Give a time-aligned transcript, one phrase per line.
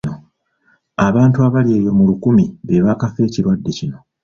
[1.07, 3.97] Abantu abali eyo mu lukumi be baakafa ekirwadde kino.